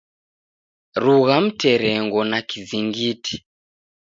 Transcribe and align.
Rugha 1.03 1.35
mnterengo 1.45 2.21
na 2.29 2.39
kizingiti. 2.49 3.35